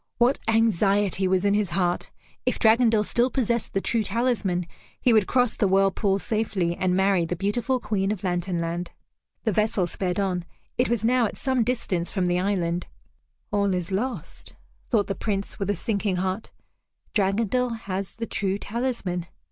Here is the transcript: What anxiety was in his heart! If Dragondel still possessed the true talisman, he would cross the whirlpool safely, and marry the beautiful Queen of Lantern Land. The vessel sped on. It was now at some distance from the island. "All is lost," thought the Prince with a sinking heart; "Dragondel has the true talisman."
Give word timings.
What 0.17 0.39
anxiety 0.47 1.27
was 1.27 1.45
in 1.45 1.53
his 1.53 1.69
heart! 1.69 2.09
If 2.43 2.57
Dragondel 2.57 3.03
still 3.03 3.29
possessed 3.29 3.73
the 3.73 3.81
true 3.81 4.01
talisman, 4.01 4.65
he 4.99 5.13
would 5.13 5.27
cross 5.27 5.55
the 5.55 5.67
whirlpool 5.67 6.17
safely, 6.17 6.75
and 6.75 6.95
marry 6.95 7.23
the 7.23 7.35
beautiful 7.35 7.79
Queen 7.79 8.11
of 8.11 8.23
Lantern 8.23 8.59
Land. 8.59 8.89
The 9.43 9.51
vessel 9.51 9.85
sped 9.85 10.19
on. 10.19 10.43
It 10.75 10.89
was 10.89 11.05
now 11.05 11.27
at 11.27 11.37
some 11.37 11.63
distance 11.63 12.09
from 12.09 12.25
the 12.25 12.39
island. 12.39 12.87
"All 13.51 13.75
is 13.75 13.91
lost," 13.91 14.55
thought 14.89 15.05
the 15.05 15.13
Prince 15.13 15.59
with 15.59 15.69
a 15.69 15.75
sinking 15.75 16.15
heart; 16.15 16.49
"Dragondel 17.13 17.81
has 17.81 18.15
the 18.15 18.25
true 18.25 18.57
talisman." 18.57 19.27